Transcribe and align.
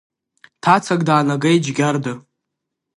Ҭацак 0.63 1.01
даанагеит 1.07 1.61
Џьгьарда. 1.65 2.13